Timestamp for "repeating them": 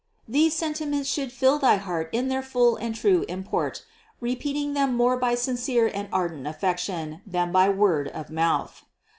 4.19-4.95